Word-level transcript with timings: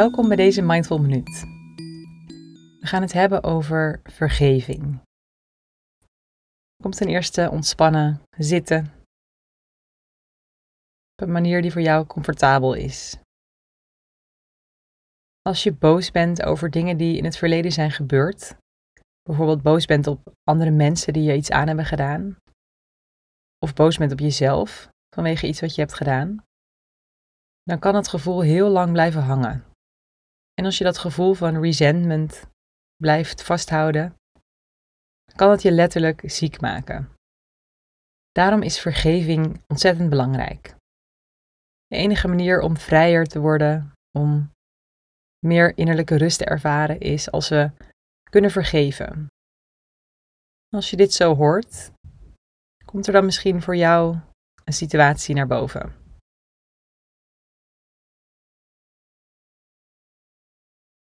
Welkom 0.00 0.28
bij 0.28 0.36
deze 0.36 0.62
Mindful 0.62 0.98
Minuut. 0.98 1.44
We 2.80 2.86
gaan 2.86 3.02
het 3.02 3.12
hebben 3.12 3.42
over 3.42 4.00
vergeving. 4.04 5.00
Kom 6.82 6.90
ten 6.90 7.08
eerste 7.08 7.50
ontspannen 7.50 8.22
zitten 8.36 8.92
op 11.14 11.26
een 11.26 11.32
manier 11.32 11.62
die 11.62 11.72
voor 11.72 11.80
jou 11.80 12.06
comfortabel 12.06 12.74
is. 12.74 13.16
Als 15.42 15.62
je 15.62 15.72
boos 15.72 16.10
bent 16.10 16.42
over 16.42 16.70
dingen 16.70 16.96
die 16.96 17.16
in 17.16 17.24
het 17.24 17.36
verleden 17.36 17.72
zijn 17.72 17.90
gebeurd, 17.90 18.56
bijvoorbeeld 19.22 19.62
boos 19.62 19.86
bent 19.86 20.06
op 20.06 20.32
andere 20.44 20.70
mensen 20.70 21.12
die 21.12 21.22
je 21.22 21.36
iets 21.36 21.50
aan 21.50 21.66
hebben 21.66 21.86
gedaan, 21.86 22.36
of 23.58 23.74
boos 23.74 23.96
bent 23.96 24.12
op 24.12 24.18
jezelf 24.18 24.88
vanwege 25.14 25.46
iets 25.46 25.60
wat 25.60 25.74
je 25.74 25.80
hebt 25.80 25.94
gedaan, 25.94 26.44
dan 27.62 27.78
kan 27.78 27.94
het 27.94 28.08
gevoel 28.08 28.40
heel 28.40 28.68
lang 28.68 28.92
blijven 28.92 29.22
hangen. 29.22 29.68
En 30.60 30.66
als 30.66 30.78
je 30.78 30.84
dat 30.84 30.98
gevoel 30.98 31.34
van 31.34 31.60
resentment 31.60 32.46
blijft 32.96 33.42
vasthouden, 33.42 34.14
kan 35.36 35.50
het 35.50 35.62
je 35.62 35.70
letterlijk 35.72 36.22
ziek 36.24 36.60
maken. 36.60 37.10
Daarom 38.32 38.62
is 38.62 38.80
vergeving 38.80 39.62
ontzettend 39.66 40.10
belangrijk. 40.10 40.74
De 41.86 41.96
enige 41.96 42.28
manier 42.28 42.60
om 42.60 42.76
vrijer 42.76 43.26
te 43.26 43.38
worden, 43.38 43.92
om 44.18 44.50
meer 45.46 45.76
innerlijke 45.76 46.16
rust 46.16 46.38
te 46.38 46.44
ervaren, 46.44 47.00
is 47.00 47.30
als 47.30 47.48
we 47.48 47.70
kunnen 48.30 48.50
vergeven. 48.50 49.26
Als 50.68 50.90
je 50.90 50.96
dit 50.96 51.12
zo 51.12 51.34
hoort, 51.34 51.92
komt 52.84 53.06
er 53.06 53.12
dan 53.12 53.24
misschien 53.24 53.62
voor 53.62 53.76
jou 53.76 54.18
een 54.64 54.72
situatie 54.72 55.34
naar 55.34 55.46
boven. 55.46 55.99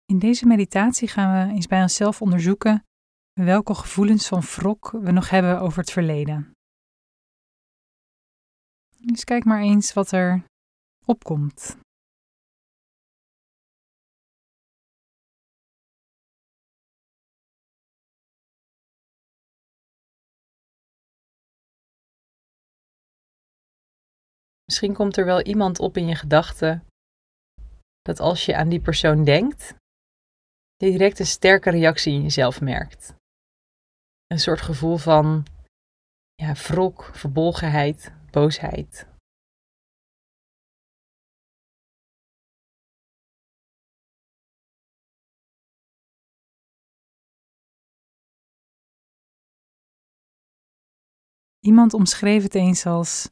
In 0.09 0.19
deze 0.19 0.45
meditatie 0.45 1.07
gaan 1.07 1.47
we 1.47 1.53
eens 1.53 1.67
bij 1.67 1.81
onszelf 1.81 2.21
onderzoeken 2.21 2.85
welke 3.33 3.75
gevoelens 3.75 4.27
van 4.27 4.41
wrok 4.41 4.91
we 4.91 5.11
nog 5.11 5.29
hebben 5.29 5.59
over 5.59 5.79
het 5.79 5.91
verleden. 5.91 6.51
Dus 8.97 9.23
kijk 9.23 9.45
maar 9.45 9.61
eens 9.61 9.93
wat 9.93 10.11
er 10.11 10.43
opkomt. 11.05 11.77
Misschien 24.65 24.93
komt 24.93 25.17
er 25.17 25.25
wel 25.25 25.41
iemand 25.41 25.79
op 25.79 25.97
in 25.97 26.07
je 26.07 26.15
gedachten 26.15 26.85
dat 28.01 28.19
als 28.19 28.45
je 28.45 28.55
aan 28.55 28.69
die 28.69 28.81
persoon 28.81 29.23
denkt, 29.23 29.77
direct 30.79 31.19
een 31.19 31.25
sterke 31.25 31.69
reactie 31.69 32.13
in 32.13 32.21
jezelf 32.21 32.61
merkt. 32.61 33.15
Een 34.27 34.39
soort 34.39 34.61
gevoel 34.61 34.97
van 34.97 35.45
ja, 36.35 36.53
wrok, 36.53 37.09
verbolgenheid, 37.13 38.13
boosheid. 38.31 39.07
Iemand 51.59 51.93
omschreef 51.93 52.43
het 52.43 52.55
eens 52.55 52.85
als: 52.85 53.29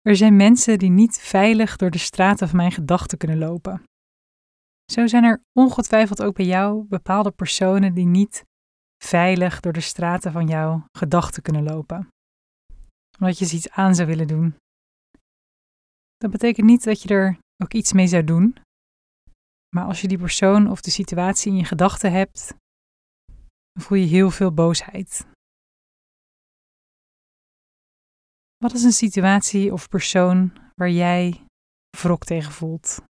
Er 0.00 0.16
zijn 0.16 0.36
mensen 0.36 0.78
die 0.78 0.90
niet 0.90 1.18
veilig 1.18 1.76
door 1.76 1.90
de 1.90 1.98
straten 1.98 2.48
van 2.48 2.56
mijn 2.56 2.72
gedachten 2.72 3.18
kunnen 3.18 3.38
lopen. 3.38 3.82
Zo 4.92 5.06
zijn 5.06 5.24
er 5.24 5.42
ongetwijfeld 5.52 6.22
ook 6.22 6.34
bij 6.34 6.46
jou 6.46 6.84
bepaalde 6.84 7.30
personen 7.30 7.94
die 7.94 8.06
niet 8.06 8.44
veilig 9.04 9.60
door 9.60 9.72
de 9.72 9.80
straten 9.80 10.32
van 10.32 10.46
jouw 10.46 10.84
gedachten 10.98 11.42
kunnen 11.42 11.62
lopen. 11.62 12.08
Omdat 13.18 13.38
je 13.38 13.44
ze 13.44 13.56
iets 13.56 13.70
aan 13.70 13.94
zou 13.94 14.08
willen 14.08 14.26
doen. 14.26 14.56
Dat 16.16 16.30
betekent 16.30 16.66
niet 16.66 16.84
dat 16.84 17.02
je 17.02 17.08
er 17.08 17.38
ook 17.62 17.72
iets 17.72 17.92
mee 17.92 18.06
zou 18.06 18.24
doen. 18.24 18.56
Maar 19.76 19.84
als 19.84 20.00
je 20.00 20.08
die 20.08 20.18
persoon 20.18 20.70
of 20.70 20.80
de 20.80 20.90
situatie 20.90 21.52
in 21.52 21.58
je 21.58 21.64
gedachten 21.64 22.12
hebt, 22.12 22.54
dan 23.72 23.82
voel 23.84 23.98
je 23.98 24.06
heel 24.06 24.30
veel 24.30 24.52
boosheid. 24.52 25.26
Wat 28.56 28.72
is 28.72 28.82
een 28.82 28.92
situatie 28.92 29.72
of 29.72 29.88
persoon 29.88 30.52
waar 30.74 30.90
jij 30.90 31.44
wrok 31.96 32.24
tegen 32.24 32.52
voelt? 32.52 33.10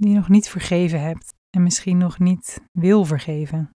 Die 0.00 0.08
je 0.08 0.16
nog 0.16 0.28
niet 0.28 0.48
vergeven 0.48 1.00
hebt 1.00 1.32
en 1.50 1.62
misschien 1.62 1.98
nog 1.98 2.18
niet 2.18 2.60
wil 2.72 3.04
vergeven. 3.04 3.70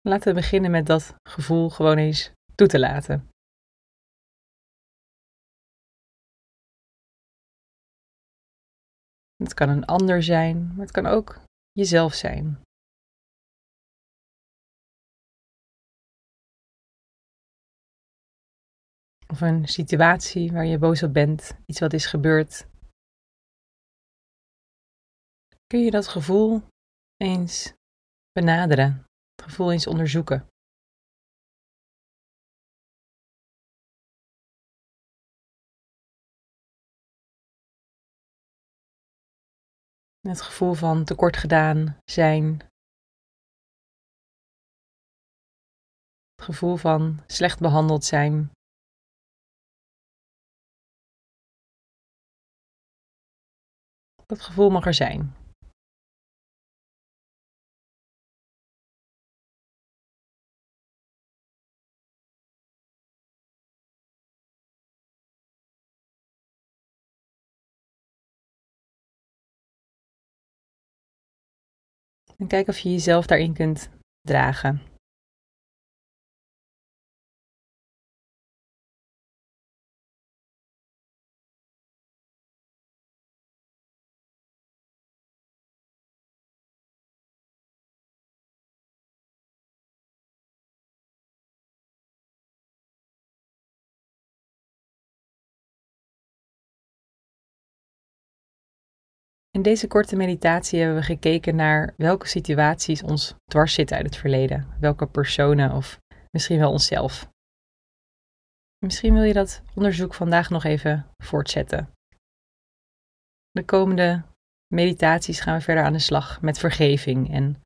Laten 0.00 0.34
we 0.34 0.40
beginnen 0.40 0.70
met 0.70 0.86
dat 0.86 1.14
gevoel 1.22 1.70
gewoon 1.70 1.98
eens 1.98 2.32
toe 2.54 2.66
te 2.66 2.78
laten. 2.78 3.28
Het 9.36 9.54
kan 9.54 9.68
een 9.68 9.84
ander 9.84 10.22
zijn, 10.22 10.66
maar 10.66 10.86
het 10.86 10.90
kan 10.90 11.06
ook 11.06 11.44
jezelf 11.72 12.14
zijn. 12.14 12.62
Of 19.32 19.40
een 19.40 19.68
situatie 19.68 20.52
waar 20.52 20.64
je 20.64 20.78
boos 20.78 21.02
op 21.02 21.12
bent, 21.12 21.58
iets 21.66 21.80
wat 21.80 21.92
is 21.92 22.06
gebeurd. 22.06 22.66
Kun 25.66 25.80
je 25.84 25.90
dat 25.90 26.08
gevoel 26.08 26.62
eens 27.16 27.72
benaderen, 28.32 29.04
het 29.34 29.42
gevoel 29.44 29.72
eens 29.72 29.86
onderzoeken. 29.86 30.46
Het 40.20 40.40
gevoel 40.40 40.74
van 40.74 41.04
tekort 41.04 41.36
gedaan 41.36 41.98
zijn. 42.04 42.58
Het 46.34 46.44
gevoel 46.44 46.76
van 46.76 47.22
slecht 47.26 47.60
behandeld 47.60 48.04
zijn. 48.04 48.50
Dat 54.32 54.42
gevoel 54.42 54.70
mag 54.70 54.86
er 54.86 54.94
zijn. 54.94 55.34
En 72.36 72.46
kijk 72.46 72.68
of 72.68 72.78
je 72.78 72.90
jezelf 72.90 73.26
daarin 73.26 73.54
kunt 73.54 73.90
dragen. 74.20 74.91
In 99.62 99.68
deze 99.68 99.86
korte 99.86 100.16
meditatie 100.16 100.78
hebben 100.78 100.96
we 100.98 101.02
gekeken 101.02 101.56
naar 101.56 101.94
welke 101.96 102.28
situaties 102.28 103.02
ons 103.02 103.34
dwars 103.44 103.74
zitten 103.74 103.96
uit 103.96 104.06
het 104.06 104.16
verleden. 104.16 104.66
Welke 104.80 105.06
personen 105.06 105.72
of 105.72 106.00
misschien 106.30 106.58
wel 106.58 106.70
onszelf. 106.70 107.28
Misschien 108.78 109.14
wil 109.14 109.22
je 109.22 109.32
dat 109.32 109.62
onderzoek 109.74 110.14
vandaag 110.14 110.50
nog 110.50 110.64
even 110.64 111.06
voortzetten. 111.18 111.90
De 113.50 113.64
komende 113.64 114.22
meditaties 114.74 115.40
gaan 115.40 115.56
we 115.56 115.64
verder 115.64 115.84
aan 115.84 115.92
de 115.92 115.98
slag 115.98 116.40
met 116.40 116.58
vergeving 116.58 117.32
en 117.32 117.60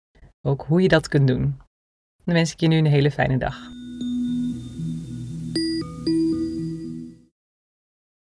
ook 0.47 0.63
hoe 0.63 0.83
je 0.83 0.89
dat 0.89 1.09
kunt 1.09 1.29
doen. 1.29 1.61
Dan 2.25 2.35
wens 2.35 2.53
ik 2.53 2.61
je 2.61 2.69
nu 2.69 2.77
een 2.77 2.87
hele 2.87 3.11
fijne 3.11 3.39
dag. 3.39 3.76